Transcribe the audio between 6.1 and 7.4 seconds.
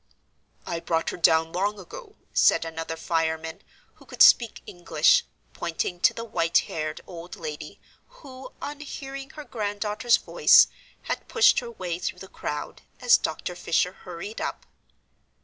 the white haired old